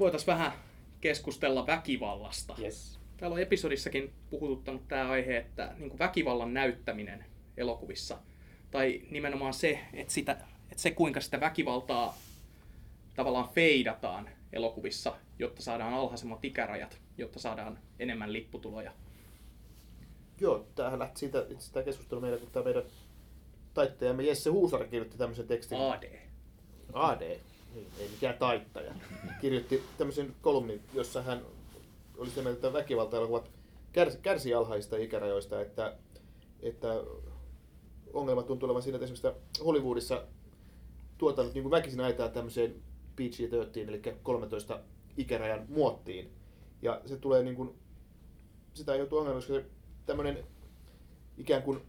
[0.00, 0.52] voitaisiin vähän
[1.00, 2.54] keskustella väkivallasta.
[2.60, 2.98] Yes.
[3.16, 7.24] Täällä on episodissakin puhututtanut tämä aihe, että niin väkivallan näyttäminen
[7.56, 8.18] elokuvissa,
[8.70, 10.32] tai nimenomaan se, että, sitä,
[10.70, 12.18] että se kuinka sitä väkivaltaa
[13.14, 18.92] tavallaan feidataan elokuvissa, jotta saadaan alhaisemmat ikärajat, jotta saadaan enemmän lipputuloja.
[20.40, 22.82] Joo, tämähän lähti siitä, itse tämä keskustelu meidän, kun tämä meidän
[23.74, 25.78] taittajamme Jesse Huusari kirjoitti tämmöisen tekstin.
[25.78, 26.20] AD.
[26.92, 27.38] AD,
[27.76, 28.94] ei mikään taittaja.
[29.40, 31.42] Kirjoitti tämmöisen kolumnin, jossa hän
[32.18, 33.50] oli sitä mieltä, että väkivalta-elokuvat
[33.92, 35.96] kärs, kärsii alhaista ikärajoista, että,
[36.62, 36.88] että
[38.12, 40.24] ongelma tuntuu olevan siinä, että esimerkiksi Hollywoodissa
[41.18, 42.74] tuotannut niin väkisin aitaa tämmöiseen
[43.16, 44.80] PG-13, eli 13
[45.16, 46.30] ikärajan muottiin.
[46.82, 47.74] Ja se tulee niin kuin,
[48.74, 49.54] sitä joutuu ongelma, koska
[50.06, 50.44] tämmöinen
[51.38, 51.80] ikään kuin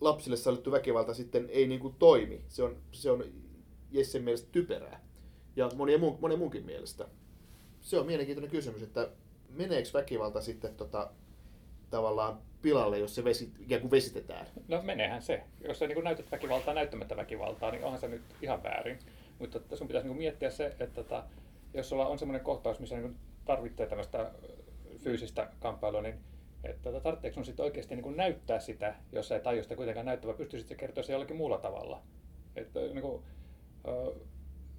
[0.00, 2.40] lapsille sallittu väkivalta sitten ei niin kuin toimi.
[2.48, 3.24] Se on, se on
[3.90, 5.00] Jessen mielestä typerää.
[5.56, 7.08] Ja monien, muun, monien muunkin mielestä.
[7.80, 9.08] Se on mielenkiintoinen kysymys, että
[9.50, 11.10] meneekö väkivalta sitten tota,
[11.90, 14.46] tavallaan pilalle, jos se vesi, ikään kuin vesitetään?
[14.68, 15.42] No meneehän se.
[15.60, 18.98] Jos sä niin näytät väkivaltaa näyttämättä väkivaltaa, niin onhan se nyt ihan väärin.
[19.38, 21.24] Mutta sun pitäisi niin miettiä se, että tota,
[21.74, 24.30] jos sulla on semmoinen kohtaus, missä niin tarvitsee tällaista
[24.98, 26.18] fyysistä kamppailua, niin
[26.64, 30.06] että tota, tarvitseeko sun sitten oikeasti niin näyttää sitä, jos sä et tajua sitä kuitenkaan
[30.06, 32.02] näyttävä, pystyisit se kertoa se jollakin muulla tavalla.
[32.56, 33.22] Että, niin kuin,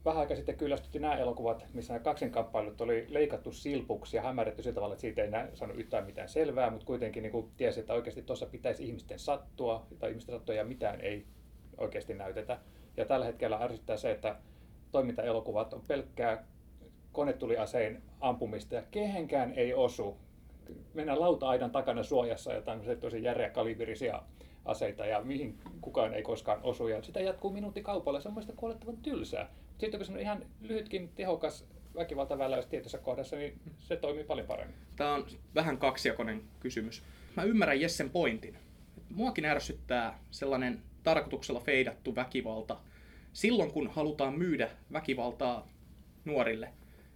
[0.06, 4.76] vähän aika sitten kyllästytti nämä elokuvat, missä nämä kaksinkamppailut oli leikattu silpuksi ja hämärretty sillä
[4.76, 8.46] tavalla, että siitä ei saanut yhtään mitään selvää, mutta kuitenkin niin tiesi, että oikeasti tuossa
[8.46, 11.26] pitäisi ihmisten sattua, tai ihmisten sattua ja mitään ei
[11.78, 12.60] oikeasti näytetä.
[12.98, 14.36] Ja tällä hetkellä ärsyttää se, että
[14.92, 16.48] toimintaelokuvat on pelkkää
[17.12, 20.18] konetuliaseen ampumista ja kehenkään ei osu.
[20.94, 23.50] Mennään lauta-aidan takana suojassa jotain tosi järeä
[24.70, 26.88] aseita ja mihin kukaan ei koskaan osu.
[26.88, 28.22] Ja sitä jatkuu minuutti kaupalla.
[28.22, 29.50] Se on mielestäni kuolettavan tylsää.
[29.78, 34.76] Sitten kun se on ihan lyhytkin, tehokas väkivaltaväläys tietyssä kohdassa, niin se toimii paljon paremmin.
[34.96, 37.04] Tämä on vähän kaksijakoinen kysymys.
[37.38, 38.58] Mä ymmärrän Jessen pointin.
[39.10, 42.78] Muakin ärsyttää sellainen tarkoituksella feidattu väkivalta
[43.34, 45.68] silloin, kun halutaan myydä väkivaltaa
[46.26, 46.74] nuorille.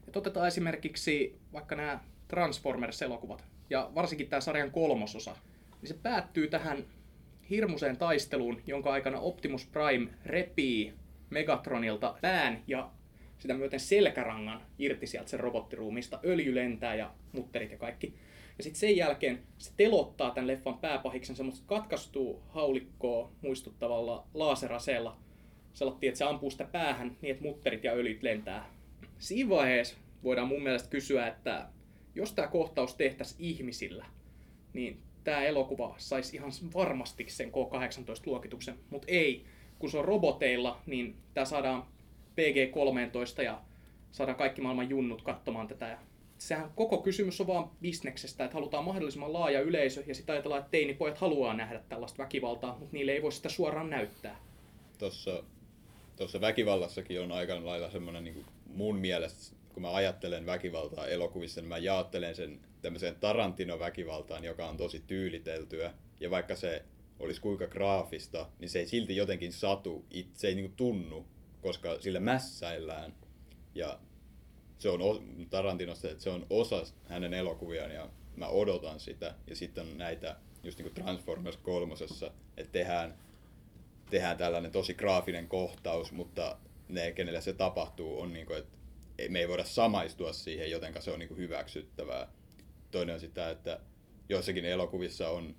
[0.07, 5.35] Et otetaan esimerkiksi vaikka nämä Transformers-elokuvat, ja varsinkin tämä sarjan kolmososa,
[5.81, 6.85] niin se päättyy tähän
[7.49, 10.93] hirmuseen taisteluun, jonka aikana Optimus Prime repii
[11.29, 12.91] Megatronilta pään ja
[13.37, 16.19] sitä myöten selkärangan irti sieltä sen robottiruumista.
[16.25, 18.13] Öljy lentää ja mutterit ja kaikki.
[18.57, 25.17] Ja sitten sen jälkeen se telottaa tämän leffan pääpahiksen semmoista katkaistuu haulikkoa muistuttavalla laaseraseella.
[25.73, 28.69] Selattiin, että se ampuu sitä päähän niin, että mutterit ja öljyt lentää.
[29.19, 31.69] Siinä vaiheessa voidaan mun mielestä kysyä, että
[32.15, 34.05] jos tämä kohtaus tehtäisiin ihmisillä,
[34.73, 39.45] niin tämä elokuva saisi ihan varmasti sen K-18-luokituksen, mutta ei.
[39.79, 41.85] Kun se on roboteilla, niin tämä saadaan
[42.35, 43.61] PG-13 ja
[44.11, 45.97] saadaan kaikki maailman junnut katsomaan tätä.
[46.37, 50.71] Sehän koko kysymys on vaan bisneksestä, että halutaan mahdollisimman laaja yleisö ja sitten ajatellaan, että
[50.71, 54.39] teinipojat haluaa nähdä tällaista väkivaltaa, mutta niille ei voi sitä suoraan näyttää.
[54.99, 55.43] Tuossa,
[56.15, 61.69] tuossa väkivallassakin on aika lailla semmoinen niin mun mielestä kun mä ajattelen väkivaltaa elokuvissa, niin
[61.69, 65.93] mä jaottelen sen tämmöiseen Tarantino-väkivaltaan, joka on tosi tyyliteltyä.
[66.19, 66.83] Ja vaikka se
[67.19, 71.25] olisi kuinka graafista, niin se ei silti jotenkin satu, se ei niinku tunnu,
[71.61, 73.13] koska sillä mässäillään.
[73.75, 73.99] Ja
[74.77, 74.99] se on
[75.49, 79.35] Tarantinosta, että se on osa hänen elokuviaan ja mä odotan sitä.
[79.47, 83.17] Ja sitten on näitä, just niin kuin Transformers kolmosessa, että tehdään,
[84.09, 86.57] tehdään tällainen tosi graafinen kohtaus, mutta
[86.89, 88.77] ne, kenelle se tapahtuu, on niin kuin, että
[89.29, 92.31] me ei voida samaistua siihen, jotenka se on niin kuin hyväksyttävää.
[92.91, 93.79] Toinen on sitä, että
[94.29, 95.55] joissakin elokuvissa on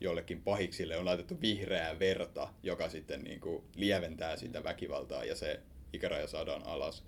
[0.00, 5.60] jollekin pahiksille on laitettu vihreää verta, joka sitten niin kuin lieventää sitä väkivaltaa ja se
[5.92, 7.04] ikäraja saadaan alas.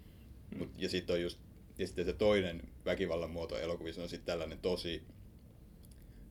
[0.51, 0.59] Mm.
[0.59, 1.41] Mut, ja sitten on just
[1.79, 5.03] ja sitten se toinen väkivallan muoto elokuvissa on sitten tällainen tosi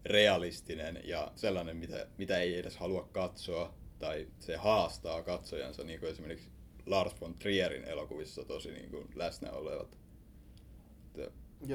[0.06, 6.12] realistinen ja sellainen, mitä, mitä ei edes halua katsoa tai se haastaa katsojansa, niin kuin
[6.12, 6.50] esimerkiksi
[6.86, 9.98] Lars von Trierin elokuvissa tosi niin kuin läsnä olevat.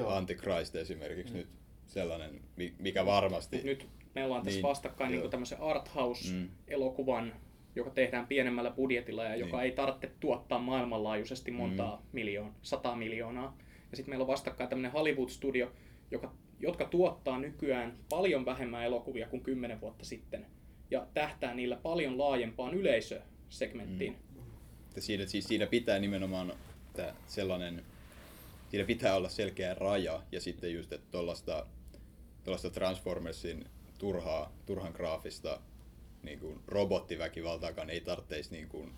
[0.07, 1.39] Antichrist esimerkiksi mm.
[1.39, 1.47] nyt
[1.87, 2.41] sellainen,
[2.79, 3.61] mikä varmasti...
[3.63, 7.31] Nyt me ollaan tässä niin, vastakkain niin tämmöisen arthouse-elokuvan, mm.
[7.75, 9.65] joka tehdään pienemmällä budjetilla ja joka niin.
[9.65, 12.03] ei tarvitse tuottaa maailmanlaajuisesti montaa mm.
[12.11, 13.57] miljoon, sata miljoonaa.
[13.91, 15.71] Ja sitten meillä on vastakkain tämmöinen Hollywood-studio,
[16.11, 20.45] joka, jotka tuottaa nykyään paljon vähemmän elokuvia kuin kymmenen vuotta sitten.
[20.91, 24.13] Ja tähtää niillä paljon laajempaan yleisösegmenttiin.
[24.13, 24.28] Mm
[24.89, 26.53] että siinä, siis siinä pitää nimenomaan
[26.89, 27.83] että sellainen,
[28.69, 33.65] siinä pitää olla selkeä raja ja sitten just, että tuollaista, Transformersin
[33.97, 35.59] turhaa, turhan graafista
[36.23, 38.91] niin kuin robottiväkivaltaakaan ei tarvitsisi niin kuin,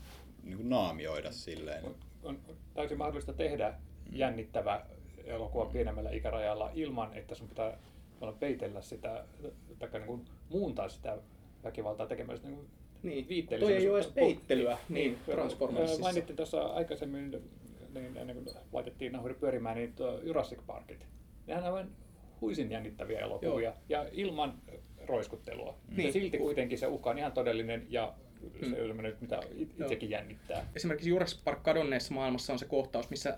[0.44, 1.86] niin kuin naamioida silleen.
[1.86, 2.40] On, on
[2.74, 3.76] täysin mahdollista tehdä mm.
[4.18, 4.86] jännittävä
[5.24, 7.78] elokuvan pienemmällä ikärajalla ilman, että sun pitää
[8.40, 9.26] peitellä sitä,
[9.80, 11.18] tai niin kuin muuntaa sitä
[11.64, 12.70] väkivaltaa tekemällä niin
[13.03, 16.01] niin, toi ei ole edes peittelyä niin, niin Transformersissa.
[16.01, 17.31] Mainittiin tuossa aikaisemmin,
[17.94, 19.94] niin ennen kuin laitettiin nauhuri pyörimään, niin
[20.24, 21.06] Jurassic Parkit.
[21.48, 21.92] Nehän on aivan
[22.42, 23.75] huisin jännittäviä elokuvia Joo.
[23.89, 24.53] ja ilman
[25.06, 25.77] roiskuttelua.
[25.95, 26.07] Niin.
[26.07, 28.13] Ja silti kuitenkin se uhka on ihan todellinen ja
[28.59, 28.89] se hmm.
[28.89, 30.19] on mitä itsekin Joo.
[30.19, 30.68] jännittää.
[30.75, 33.38] Esimerkiksi Jurassic Park kadonneessa maailmassa on se kohtaus, missä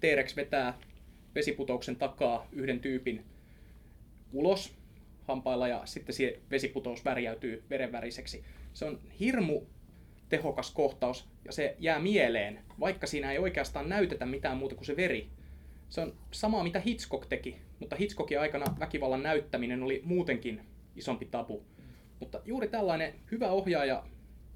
[0.00, 0.78] T-Rex vetää
[1.34, 3.24] vesiputouksen takaa yhden tyypin
[4.32, 4.74] ulos
[5.22, 8.44] hampailla ja sitten se vesiputous värjäytyy verenväriseksi.
[8.76, 9.62] Se on hirmu
[10.28, 14.96] tehokas kohtaus ja se jää mieleen, vaikka siinä ei oikeastaan näytetä mitään muuta kuin se
[14.96, 15.28] veri.
[15.88, 20.60] Se on samaa mitä Hitchcock teki, mutta Hitchcockin aikana väkivallan näyttäminen oli muutenkin
[20.96, 21.62] isompi tabu.
[22.20, 24.04] Mutta juuri tällainen hyvä ohjaaja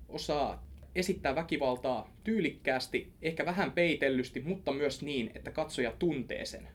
[0.09, 6.69] osaa esittää väkivaltaa tyylikkäästi, ehkä vähän peitellysti, mutta myös niin, että katsoja tuntee sen.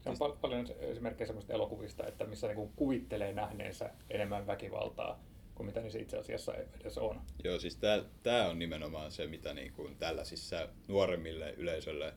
[0.00, 5.20] Se on pal- paljon esimerkkejä sellaisista elokuvista, että missä niin kuvittelee nähneensä enemmän väkivaltaa
[5.62, 7.20] kuin mitä niissä itse asiassa edes on.
[7.44, 7.78] Joo, siis
[8.22, 12.14] tämä on nimenomaan se, mitä niin kuin tällaisissa nuoremmille yleisölle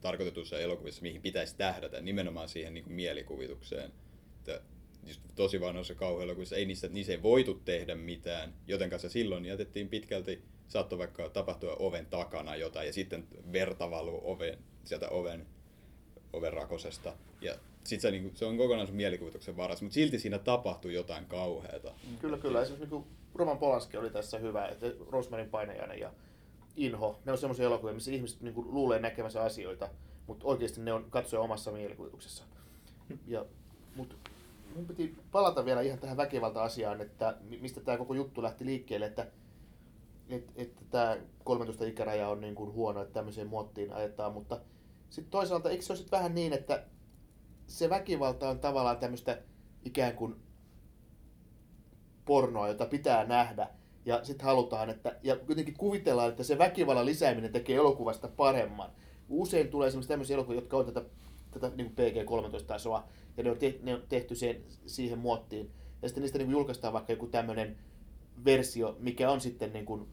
[0.00, 3.92] tarkoitetussa elokuvissa, mihin pitäisi tähdätä, nimenomaan siihen niin kuin mielikuvitukseen.
[4.38, 4.60] Että
[5.34, 10.42] tosi vanhoissa kauhuelokuvissa ei niissä, niissä ei voitu tehdä mitään, joten kanssa silloin jätettiin pitkälti,
[10.68, 15.46] saattoi vaikka tapahtua oven takana jotain ja sitten verta valuu oven, sieltä oven,
[16.32, 17.16] oven rakosesta.
[17.40, 17.54] Ja
[17.88, 21.92] sit se, niin se on kokonaan sun mielikuvituksen varassa, mutta silti siinä tapahtuu jotain kauheata.
[22.20, 22.62] Kyllä, kyllä.
[22.62, 23.04] Esimerkiksi niin
[23.34, 26.12] Roman Polanski oli tässä hyvä, että Rosmarin painajainen ja
[26.76, 29.88] Inho, ne on semmoisia elokuvia, missä ihmiset niin kuin, luulee näkemänsä asioita,
[30.26, 32.44] mutta oikeasti ne on katsoja omassa mielikuvituksessa.
[33.26, 33.44] Ja,
[33.96, 34.14] mutta
[34.74, 39.26] mun piti palata vielä ihan tähän väkivalta-asiaan, että mistä tämä koko juttu lähti liikkeelle, että
[40.28, 44.60] että et, tämä 13 ikäraja on niin kuin huono, että tämmöiseen muottiin ajetaan, mutta
[45.10, 46.84] sitten toisaalta eikö se ole vähän niin, että
[47.68, 49.38] se väkivalta on tavallaan tämmöistä
[49.84, 50.34] ikään kuin
[52.24, 53.68] pornoa, jota pitää nähdä,
[54.04, 58.90] ja sitten halutaan, että, ja jotenkin kuvitellaan, että se väkivallan lisääminen tekee elokuvasta paremman.
[59.28, 61.04] Usein tulee esimerkiksi tämmöisiä elokuvia, jotka on tätä,
[61.50, 63.04] tätä niin PG-13-tasoa,
[63.36, 64.56] ja ne on, te, ne on tehty sen,
[64.86, 65.70] siihen muottiin.
[66.02, 67.76] Ja sitten niistä niin julkaistaan vaikka joku tämmöinen
[68.44, 70.08] versio, mikä on sitten niin kuin,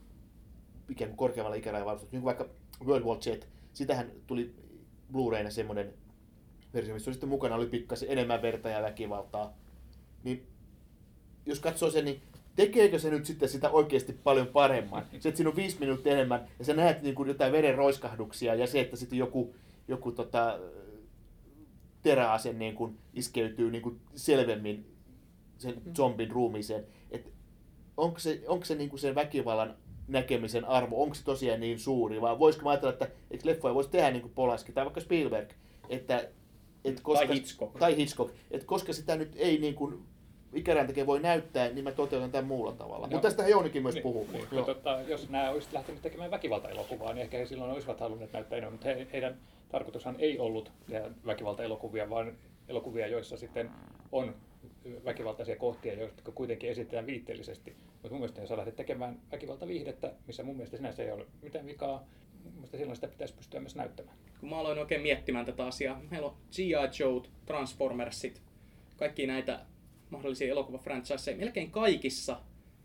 [0.90, 1.96] ikään kuin korkeammalla ikärajalla.
[1.96, 2.50] Niin kuin vaikka
[2.86, 3.28] World War Z,
[3.74, 4.56] sitähän tuli
[5.12, 5.94] Blu-rayna semmoinen
[6.76, 9.54] versio, missä oli sitten mukana oli pikkasen enemmän verta ja väkivaltaa.
[10.24, 10.48] Niin
[11.46, 12.22] jos katsoo sen, niin
[12.56, 15.06] tekeekö se nyt sitten sitä oikeasti paljon paremman?
[15.20, 18.56] Se, että siinä on viisi minuuttia enemmän ja sä näet niin kuin jotain veren roiskahduksia
[18.56, 19.56] ja se, että sitten joku,
[19.88, 20.60] joku tota,
[22.04, 24.96] teräase niin kuin iskeytyy niin kuin selvemmin
[25.58, 25.94] sen mm.
[25.94, 26.86] zombin ruumiiseen.
[27.12, 27.34] Et
[27.98, 29.76] onko se, onko se niin kuin sen väkivallan
[30.08, 34.12] näkemisen arvo, onko se tosiaan niin suuri, vai voisiko ajatella, että eikö leffoja voisi tehdä
[34.12, 35.50] niin kuin Polaski tai vaikka Spielberg,
[35.90, 36.28] että,
[36.86, 37.80] et koska, tai Hitchcock.
[37.80, 38.34] Tai Hitchcock.
[38.52, 40.04] että koska sitä nyt ei niin kuin
[40.54, 43.08] ikärääntekijä voi näyttää, niin mä toteutan tämän muulla tavalla.
[43.08, 44.28] Mutta tästä Jounikin myös niin, puhuu.
[44.32, 48.34] Niin, mutta totta, jos nämä olisivat lähteneet tekemään väkivalta-elokuvaa, niin ehkä he silloin olisivat halunneet
[48.34, 49.38] näyttää enemmän, mutta he, heidän
[49.70, 52.38] tarkoitushan ei ollut tehdä väkivalta-elokuvia, vaan
[52.68, 53.72] elokuvia, joissa sitten
[54.12, 54.36] on
[55.06, 57.76] väkivaltaisia kohtia, jotka kuitenkin esitetään viitteellisesti.
[57.92, 61.66] Mutta mun mielestä jos sä lähdet tekemään väkivaltaviihdettä, missä mun mielestä sinänsä ei ole mitään
[61.66, 62.08] vikaa,
[62.44, 64.18] mun mielestä silloin sitä pitäisi pystyä myös näyttämään.
[64.46, 67.00] Kun mä aloin oikein miettimään tätä asiaa, meillä on G.I.
[67.00, 68.42] Joe, Transformersit,
[68.98, 69.66] kaikki näitä
[70.10, 72.42] mahdollisia elokuvafranchiseja, melkein kaikissa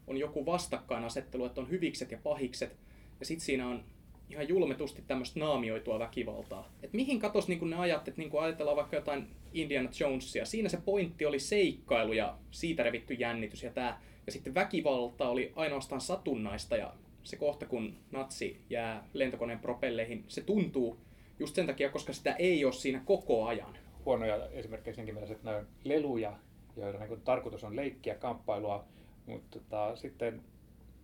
[0.06, 2.76] on joku vastakkainasettelu, että on hyvikset ja pahikset,
[3.20, 3.84] ja sitten siinä on
[4.30, 6.72] ihan julmetusti tämmöistä naamioitua väkivaltaa.
[6.82, 10.78] Et mihin katos niin ne ajat, että niin ajatellaan vaikka jotain Indiana Jonesia, siinä se
[10.84, 14.02] pointti oli seikkailu ja siitä revitty jännitys ja tää.
[14.26, 20.40] Ja sitten väkivalta oli ainoastaan satunnaista ja se kohta kun natsi jää lentokoneen propelleihin, se
[20.40, 21.09] tuntuu
[21.40, 23.78] just sen takia, koska sitä ei ole siinä koko ajan.
[24.04, 26.36] Huonoja esimerkkejä senkin mielessä, että nämä leluja
[26.76, 28.84] joilla niin tarkoitus on leikkiä, kamppailua,
[29.26, 30.42] mutta tota, sitten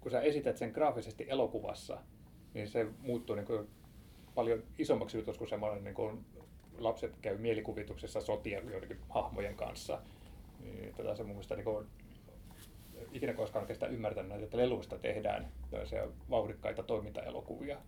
[0.00, 1.98] kun sä esität sen graafisesti elokuvassa,
[2.54, 3.68] niin se muuttuu niin kuin
[4.34, 6.24] paljon isommaksi jutuksi kuin semmoinen, niin kuin
[6.78, 10.02] lapset käy mielikuvituksessa sotia joidenkin hahmojen kanssa.
[10.60, 11.86] Niin, tota, se mun mielestä niin kuin,
[13.12, 15.48] ikinä koskaan oikeastaan ymmärtänyt, että leluista tehdään
[16.30, 17.78] vauhdikkaita toimintaelokuvia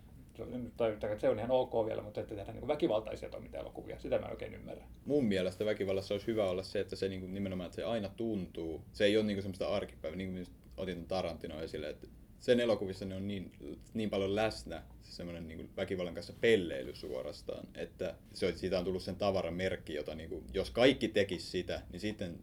[0.77, 4.27] tai, tai se on ihan ok vielä, mutta että tehdään niin väkivaltaisia toimintaelokuvia, sitä mä
[4.27, 4.85] en oikein ymmärrä.
[5.05, 8.09] Mun mielestä väkivallassa olisi hyvä olla se, että se niin kuin, nimenomaan että se aina
[8.09, 8.83] tuntuu.
[8.93, 12.07] Se ei ole niin kuin semmoista arkipäivää, niin kuin otin Tarantino esille, että
[12.41, 13.53] sen elokuvissa ne on niin,
[13.95, 18.85] niin paljon läsnä, se semmoinen niin kuin väkivallan kanssa pelleily suorastaan, että se, siitä on
[18.85, 22.39] tullut sen tavaran merkki, jota niin kuin, jos kaikki tekisi sitä, niin sitten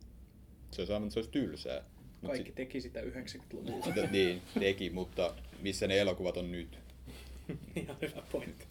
[0.71, 1.83] se olisi, se olisi tylsää.
[2.25, 4.07] Kaikki Mut teki sitä 90-luvulla.
[4.11, 6.79] niin, teki, mutta missä ne elokuvat on nyt?
[7.75, 8.65] y abre la puerta.